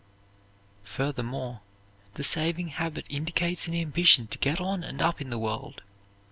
Furthermore, 0.83 1.61
the 2.15 2.23
saving 2.23 2.69
habit 2.69 3.05
indicates 3.07 3.67
an 3.67 3.75
ambition 3.75 4.25
to 4.29 4.39
get 4.39 4.59
on 4.59 4.83
and 4.83 4.99
up 4.99 5.21
in 5.21 5.29
the 5.29 5.37
world. 5.37 5.83